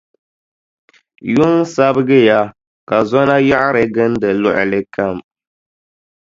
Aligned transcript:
Yuŋ 1.33 1.55
sabigiya, 1.73 2.39
ka 2.89 2.97
zɔna 3.09 3.35
yiɣiri 3.47 3.83
gindi 3.95 4.29
luɣili 4.41 4.81
kam. 4.93 5.17